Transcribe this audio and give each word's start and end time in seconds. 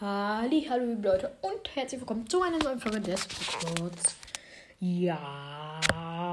Halli, 0.00 0.66
hallo 0.66 0.86
liebe 0.86 1.08
Leute 1.08 1.30
und 1.42 1.76
herzlich 1.76 2.00
willkommen 2.00 2.26
zu 2.26 2.40
einer 2.40 2.56
neuen 2.56 2.80
Folge 2.80 3.02
des 3.02 3.20
Podcasts. 3.28 4.16
Ja. 4.78 6.30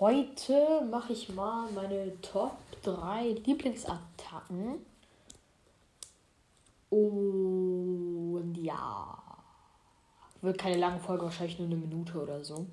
Heute 0.00 0.80
mache 0.90 1.12
ich 1.12 1.28
mal 1.34 1.70
meine 1.72 2.18
Top 2.22 2.56
3 2.84 3.42
Lieblingsattacken. 3.44 4.76
Und 6.88 8.54
ja. 8.54 9.22
Wird 10.40 10.56
keine 10.56 10.78
lange 10.78 11.00
Folge, 11.00 11.24
wahrscheinlich 11.24 11.58
nur 11.58 11.66
eine 11.66 11.76
Minute 11.76 12.18
oder 12.18 12.42
so. 12.42 12.64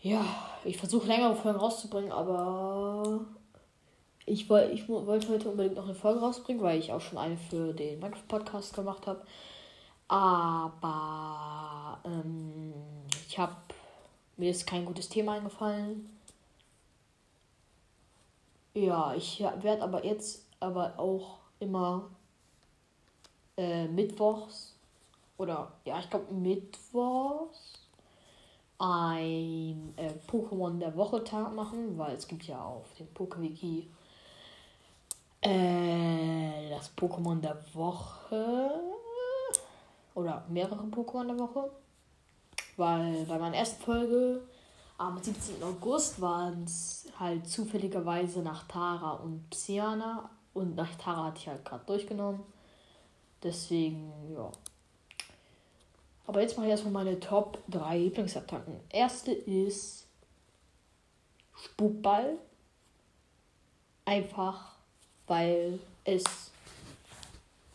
Ja, 0.00 0.24
ich 0.64 0.76
versuche 0.76 1.06
längere 1.06 1.36
Folgen 1.36 1.60
rauszubringen, 1.60 2.10
aber 2.10 3.24
ich, 4.26 4.50
wollt, 4.50 4.72
ich 4.72 4.88
wollte 4.88 5.28
heute 5.28 5.48
unbedingt 5.48 5.76
noch 5.76 5.84
eine 5.84 5.94
Folge 5.94 6.20
rausbringen, 6.20 6.62
weil 6.62 6.78
ich 6.78 6.92
auch 6.92 7.00
schon 7.00 7.18
eine 7.18 7.36
für 7.36 7.72
den 7.72 8.00
Minecraft-Podcast 8.00 8.74
gemacht 8.74 9.06
habe. 9.06 9.22
Aber 10.08 12.00
ähm, 12.04 12.74
ich 13.28 13.38
habe 13.38 13.56
mir 14.36 14.50
ist 14.50 14.66
kein 14.66 14.84
gutes 14.84 15.08
Thema 15.08 15.32
eingefallen. 15.34 16.10
Ja, 18.74 19.14
ich 19.14 19.40
werde 19.40 19.82
aber 19.82 20.04
jetzt 20.04 20.44
aber 20.60 20.98
auch 20.98 21.38
immer 21.60 22.10
äh, 23.56 23.86
mittwochs 23.88 24.74
oder 25.38 25.72
ja, 25.84 25.98
ich 25.98 26.10
glaube 26.10 26.32
mittwochs 26.34 27.80
ein 28.78 29.94
äh, 29.96 30.12
Pokémon 30.30 30.78
der 30.78 30.94
Woche 30.96 31.24
Tag 31.24 31.54
machen, 31.54 31.96
weil 31.96 32.14
es 32.14 32.28
gibt 32.28 32.44
ja 32.44 32.62
auf 32.62 32.92
dem 32.98 33.06
PokeWiki 33.14 33.88
äh, 35.46 36.70
das 36.70 36.90
Pokémon 36.96 37.40
der 37.40 37.56
Woche. 37.74 38.70
Oder 40.14 40.44
mehrere 40.48 40.84
Pokémon 40.84 41.26
der 41.26 41.38
Woche. 41.38 41.70
Weil 42.76 43.24
bei 43.24 43.38
meiner 43.38 43.56
ersten 43.56 43.82
Folge 43.82 44.42
am 44.98 45.22
17. 45.22 45.62
August 45.62 46.20
waren 46.20 46.64
es 46.64 47.06
halt 47.18 47.48
zufälligerweise 47.48 48.40
nach 48.40 48.66
Tara 48.66 49.12
und 49.12 49.48
Psyana. 49.50 50.30
Und 50.54 50.74
nach 50.74 50.94
Tara 50.96 51.26
hatte 51.26 51.38
ich 51.38 51.48
halt 51.48 51.64
gerade 51.64 51.84
durchgenommen. 51.84 52.42
Deswegen, 53.42 54.12
ja. 54.34 54.50
Aber 56.26 56.40
jetzt 56.40 56.56
mache 56.56 56.66
ich 56.66 56.72
erstmal 56.72 57.04
meine 57.04 57.20
Top 57.20 57.58
3 57.68 57.98
Lieblingsattacken. 57.98 58.80
Erste 58.88 59.32
ist 59.32 60.06
Spukball. 61.54 62.38
Einfach 64.06 64.75
weil 65.26 65.78
es 66.04 66.24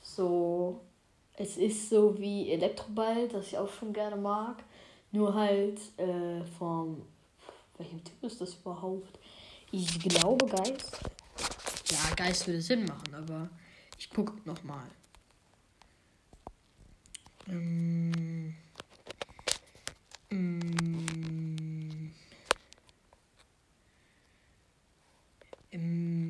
so, 0.02 0.82
es 1.34 1.58
ist 1.58 1.90
so 1.90 2.18
wie 2.20 2.52
Elektroball, 2.52 3.28
das 3.28 3.48
ich 3.48 3.58
auch 3.58 3.72
schon 3.72 3.94
gerne 3.94 4.16
mag, 4.16 4.64
nur 5.12 5.34
halt 5.34 5.80
äh, 5.98 6.44
vom, 6.58 7.02
welchem 7.78 8.04
Typ 8.04 8.24
ist 8.24 8.40
das 8.42 8.56
überhaupt? 8.56 9.20
Ich 9.72 10.00
glaube 10.00 10.46
Geist. 10.48 11.00
Ja, 11.90 12.16
Geist 12.16 12.48
würde 12.48 12.62
Sinn 12.62 12.86
machen, 12.86 13.14
aber 13.14 13.50
ich 13.98 14.10
gucke 14.10 14.34
nochmal. 14.46 14.88
Ähm, 17.48 18.56
ähm, 20.30 22.12
ähm, 25.72 26.22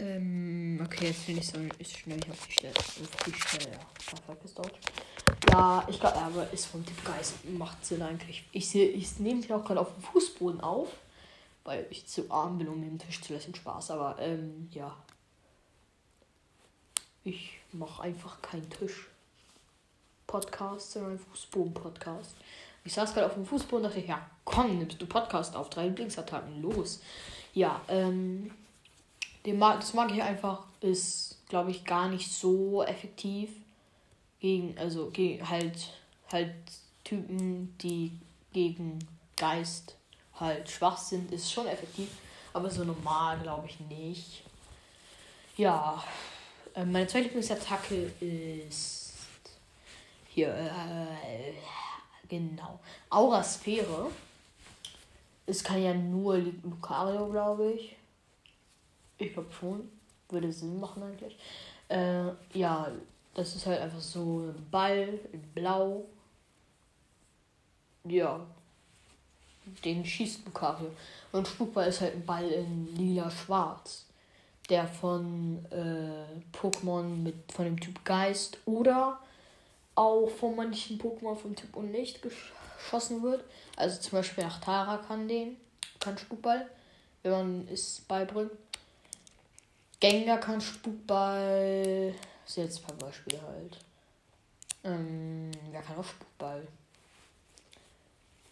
Ähm, 0.00 0.78
okay, 1.00 1.08
jetzt 1.08 1.26
bin 1.26 1.38
ich 1.38 1.46
so 1.46 1.58
ist 1.78 1.98
schnell 1.98 2.18
ich 2.18 2.30
auf 2.30 2.46
die 2.46 2.52
Stelle. 2.52 2.74
Auf 2.76 3.24
die 3.24 3.32
Stelle, 3.32 3.72
ja. 3.72 4.34
Deutsch. 4.54 4.80
Ja, 5.50 5.84
ich 5.88 5.98
glaube, 5.98 6.16
aber 6.16 6.52
ist 6.52 6.66
vom 6.66 6.84
Typ 6.84 7.04
Geist. 7.04 7.44
Macht 7.48 7.84
Sinn 7.84 8.02
eigentlich. 8.02 8.44
Ich 8.52 8.68
sehe, 8.68 8.88
ich 8.88 9.18
nehme 9.18 9.40
mich 9.40 9.52
auch 9.52 9.64
gerade 9.64 9.80
auf 9.80 9.94
dem 9.94 10.02
Fußboden 10.02 10.60
auf, 10.60 10.88
weil 11.64 11.86
ich 11.88 12.06
zu 12.06 12.30
arm 12.30 12.58
bin, 12.58 12.68
um 12.68 12.82
den 12.82 12.98
Tisch 12.98 13.22
zu 13.22 13.32
lassen. 13.32 13.54
Spaß, 13.54 13.92
aber 13.92 14.18
ähm, 14.20 14.68
ja. 14.72 14.94
Ich 17.24 17.58
mache 17.72 18.02
einfach 18.02 18.42
keinen 18.42 18.68
Tisch. 18.68 19.06
Podcast, 20.26 20.92
sondern 20.92 21.18
Fußboden-Podcast. 21.18 22.36
Ich 22.84 22.92
saß 22.92 23.14
gerade 23.14 23.26
auf 23.26 23.34
dem 23.34 23.46
Fußboden 23.46 23.86
und 23.86 23.94
dachte, 23.94 24.06
ja, 24.06 24.24
komm, 24.44 24.78
nimmst 24.78 25.00
du 25.00 25.06
Podcast 25.06 25.56
auf, 25.56 25.70
drei 25.70 25.86
Lieblingsattacken, 25.86 26.62
los. 26.62 27.00
Ja, 27.52 27.80
ähm, 27.88 28.52
den 29.46 29.58
mag, 29.58 29.80
das 29.80 29.94
mag 29.94 30.10
ich 30.12 30.22
einfach. 30.22 30.64
Ist, 30.80 31.38
glaube 31.48 31.70
ich, 31.70 31.84
gar 31.84 32.08
nicht 32.08 32.32
so 32.32 32.82
effektiv. 32.82 33.50
Gegen, 34.40 34.76
also 34.78 35.10
gegen 35.10 35.48
halt, 35.48 35.92
halt 36.32 36.54
Typen, 37.04 37.76
die 37.78 38.12
gegen 38.52 38.98
Geist 39.36 39.96
halt 40.34 40.70
schwach 40.70 40.96
sind, 40.96 41.30
ist 41.32 41.52
schon 41.52 41.66
effektiv. 41.66 42.08
Aber 42.52 42.70
so 42.70 42.84
normal 42.84 43.38
glaube 43.40 43.68
ich 43.68 43.78
nicht. 43.80 44.42
Ja. 45.56 46.02
Äh, 46.74 46.84
meine 46.84 47.06
zweite 47.06 47.24
Lieblingsattacke 47.24 48.12
ist 48.20 49.12
hier, 50.28 50.54
äh, 50.54 51.52
genau. 52.28 52.78
Aurasphäre. 53.10 54.10
Es 55.46 55.64
kann 55.64 55.82
ja 55.82 55.92
nur 55.92 56.38
Lucario, 56.38 57.28
glaube 57.28 57.72
ich. 57.72 57.96
Ich 59.20 59.32
glaube 59.34 59.52
schon. 59.52 59.88
Würde 60.28 60.52
Sinn 60.52 60.80
machen 60.80 61.02
eigentlich. 61.02 61.36
Äh, 61.88 62.30
ja, 62.54 62.90
das 63.34 63.54
ist 63.54 63.66
halt 63.66 63.80
einfach 63.80 64.00
so 64.00 64.40
ein 64.40 64.66
Ball 64.70 65.18
in 65.32 65.42
Blau. 65.54 66.04
Ja. 68.04 68.40
Den 69.84 70.04
schießt 70.04 70.46
Lucario. 70.46 70.90
Und 71.32 71.46
Spukball 71.46 71.88
ist 71.88 72.00
halt 72.00 72.14
ein 72.14 72.24
Ball 72.24 72.48
in 72.48 72.96
lila-schwarz. 72.96 74.06
Der 74.68 74.86
von 74.86 75.64
äh, 75.70 76.56
Pokémon 76.56 77.02
mit 77.02 77.52
von 77.52 77.64
dem 77.64 77.78
Typ 77.78 78.04
Geist 78.04 78.58
oder 78.64 79.18
auch 79.96 80.28
von 80.30 80.56
manchen 80.56 80.98
Pokémon 80.98 81.34
vom 81.34 81.56
Typ 81.56 81.76
Unlicht 81.76 82.22
geschossen 82.22 83.22
wird. 83.22 83.44
Also 83.76 84.00
zum 84.00 84.12
Beispiel 84.12 84.44
nach 84.44 84.60
Tara 84.60 84.98
kann 84.98 85.26
den, 85.26 85.56
kann 85.98 86.16
Spukball, 86.16 86.68
wenn 87.22 87.32
man 87.32 87.68
es 87.68 88.00
beibringt. 88.06 88.52
Gengar 90.00 90.38
kann 90.38 90.60
Spukball. 90.60 92.14
Das 92.44 92.50
ist 92.50 92.56
jetzt 92.56 92.90
ein 92.90 92.98
Beispiel 92.98 93.38
halt. 93.40 93.78
Ähm, 94.82 95.50
wer 95.70 95.82
kann 95.82 95.98
auch 95.98 96.04
Spukball? 96.04 96.66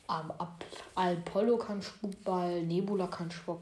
Ab 0.06 0.64
Apollo 0.94 1.58
kann 1.58 1.82
Spukball, 1.82 2.62
Nebula 2.62 3.06
kann 3.08 3.30
Spock, 3.30 3.60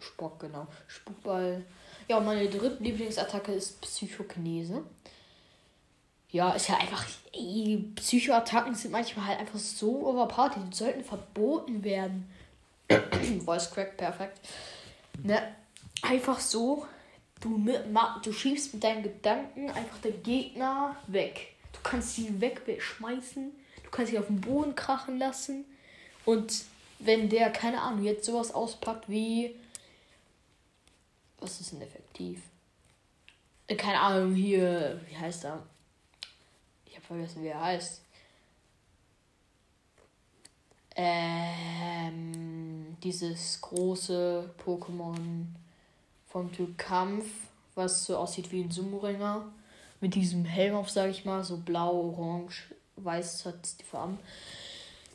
Spock, 0.00 0.40
genau. 0.40 0.66
Spukball. 0.88 1.64
Ja, 2.08 2.18
und 2.18 2.26
meine 2.26 2.48
dritte 2.48 2.82
Lieblingsattacke 2.82 3.52
ist 3.52 3.80
Psychokinese. 3.80 4.82
Ja, 6.30 6.50
ist 6.50 6.68
ja 6.68 6.78
einfach. 6.78 7.04
Ey, 7.32 7.92
Psychoattacken 7.94 8.74
sind 8.74 8.90
manchmal 8.90 9.26
halt 9.26 9.40
einfach 9.40 9.58
so 9.58 10.06
overpowered, 10.08 10.56
die 10.72 10.76
sollten 10.76 11.04
verboten 11.04 11.84
werden. 11.84 12.28
Voice 13.44 13.70
Crack, 13.70 13.96
perfekt. 13.96 14.40
Ne, 15.22 15.54
einfach 16.02 16.40
so 16.40 16.86
Du, 17.44 17.62
du 18.22 18.32
schiebst 18.32 18.72
mit 18.72 18.82
deinen 18.82 19.02
Gedanken 19.02 19.68
einfach 19.68 19.98
den 19.98 20.22
Gegner 20.22 20.96
weg. 21.08 21.54
Du 21.74 21.78
kannst 21.82 22.14
sie 22.14 22.40
wegschmeißen. 22.40 23.52
Du 23.84 23.90
kannst 23.90 24.12
sie 24.12 24.18
auf 24.18 24.28
den 24.28 24.40
Boden 24.40 24.74
krachen 24.74 25.18
lassen. 25.18 25.66
Und 26.24 26.64
wenn 27.00 27.28
der, 27.28 27.50
keine 27.50 27.82
Ahnung, 27.82 28.02
jetzt 28.02 28.24
sowas 28.24 28.54
auspackt 28.54 29.10
wie. 29.10 29.54
Was 31.38 31.60
ist 31.60 31.72
denn 31.72 31.82
effektiv? 31.82 32.40
Äh, 33.66 33.76
keine 33.76 34.00
Ahnung, 34.00 34.34
hier. 34.34 35.02
Wie 35.06 35.16
heißt 35.18 35.44
er? 35.44 35.66
Ich 36.86 36.94
habe 36.94 37.04
vergessen, 37.04 37.42
wie 37.42 37.48
er 37.48 37.60
heißt. 37.60 38.00
Ähm, 40.96 42.96
dieses 43.02 43.60
große 43.60 44.54
Pokémon 44.64 45.44
vom 46.34 46.50
Typ 46.50 46.76
Kampf, 46.76 47.26
was 47.76 48.06
so 48.06 48.16
aussieht 48.16 48.50
wie 48.50 48.60
ein 48.60 48.70
Sumo-Ringer. 48.72 49.44
Mit 50.00 50.16
diesem 50.16 50.44
Helm 50.44 50.74
auf, 50.74 50.90
sag 50.90 51.08
ich 51.08 51.24
mal, 51.24 51.44
so 51.44 51.58
blau, 51.58 51.94
orange, 51.94 52.74
weiß 52.96 53.46
hat 53.46 53.80
die 53.80 53.84
Farben. 53.84 54.18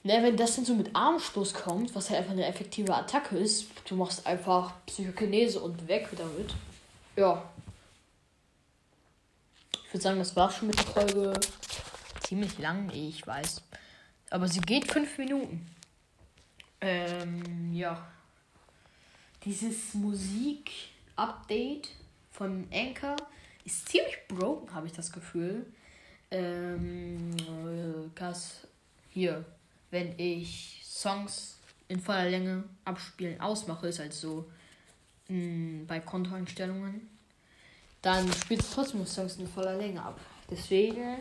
Ne, 0.04 0.24
wenn 0.24 0.38
das 0.38 0.56
dann 0.56 0.64
so 0.64 0.74
mit 0.74 0.96
Armstoß 0.96 1.54
kommt, 1.54 1.94
was 1.94 2.10
halt 2.10 2.20
einfach 2.20 2.32
eine 2.32 2.46
effektive 2.46 2.96
Attacke 2.96 3.38
ist, 3.38 3.68
du 3.90 3.98
machst 3.98 4.26
einfach 4.26 4.74
Psychokinese 4.86 5.60
und 5.60 5.90
weg 5.90 6.08
damit. 6.16 6.56
Ja. 7.18 7.44
Ich 9.74 9.94
würde 9.94 10.04
sagen, 10.04 10.20
das 10.20 10.38
war 10.38 10.50
schon 10.50 10.70
mit 10.70 10.80
der 10.80 10.86
Folge. 10.86 11.34
Ziemlich 12.24 12.58
lang, 12.60 12.90
ich 12.92 13.28
weiß. 13.28 13.62
Aber 14.30 14.48
sie 14.48 14.62
geht 14.62 14.90
fünf 14.90 15.18
Minuten. 15.18 15.70
Ähm, 16.80 17.74
ja. 17.74 18.08
Dieses 19.44 19.94
Musik-Update 21.20 21.90
von 22.32 22.68
Anchor 22.74 23.18
ist 23.66 23.90
ziemlich 23.90 24.18
broken, 24.28 24.74
habe 24.74 24.88
ich 24.88 24.94
das 24.94 25.12
Gefühl. 25.12 25.66
Ähm, 26.32 27.36
äh, 27.38 28.34
hier, 29.10 29.44
wenn 29.92 30.18
ich 30.18 30.82
Songs 30.84 31.58
in 31.88 32.00
voller 32.00 32.30
Länge 32.30 32.64
abspielen 32.86 33.42
ausmache, 33.42 33.88
ist 33.88 34.00
halt 34.00 34.14
so 34.14 34.50
mh, 35.28 35.38
mm, 35.38 35.88
bei 35.88 36.00
Kontoeinstellungen, 36.00 37.10
dann 38.02 38.32
spielt 38.32 38.62
es 38.62 38.72
trotzdem 38.72 39.06
Songs 39.06 39.38
in 39.38 39.48
voller 39.48 39.76
Länge 39.76 40.02
ab. 40.02 40.20
Deswegen 40.50 41.18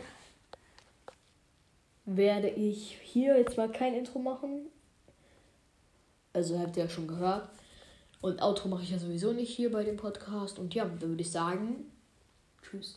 werde 2.05 2.49
ich 2.49 2.97
hier 3.03 3.37
jetzt 3.37 3.57
mal 3.57 3.71
kein 3.71 3.95
Intro 3.95 4.19
machen. 4.19 4.67
Also 6.31 6.57
habt 6.59 6.77
ihr 6.77 6.83
ja 6.83 6.89
schon 6.89 7.07
gehört. 7.07 7.49
Und 8.21 8.41
Outro 8.41 8.67
mache 8.67 8.83
ich 8.83 8.91
ja 8.91 8.99
sowieso 8.99 9.31
nicht 9.33 9.55
hier 9.55 9.71
bei 9.71 9.83
dem 9.83 9.97
Podcast. 9.97 10.59
Und 10.59 10.75
ja, 10.75 10.85
dann 10.85 11.09
würde 11.09 11.21
ich 11.21 11.31
sagen, 11.31 11.85
tschüss. 12.61 12.95